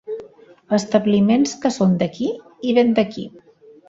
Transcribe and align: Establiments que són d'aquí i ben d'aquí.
Establiments 0.77 1.53
que 1.65 1.71
són 1.75 1.93
d'aquí 1.99 2.31
i 2.71 2.73
ben 2.79 2.91
d'aquí. 3.01 3.27